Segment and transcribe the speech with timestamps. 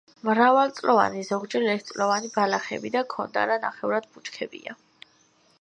[0.27, 4.79] მრავალწლოვანი, ზოგჯერ ერთწლოვანი ბალახები და ქონდარა ნახევრად ბუჩქებია.